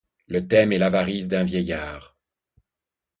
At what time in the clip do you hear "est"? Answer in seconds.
0.71-0.79